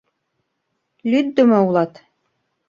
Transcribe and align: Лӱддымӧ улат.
Лӱддымӧ 1.09 1.57
улат. 1.67 1.93